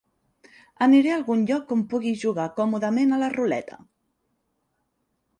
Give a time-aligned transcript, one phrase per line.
[0.85, 3.77] Aniré a algun lloc on pugui jugar còmodament a la ruleta.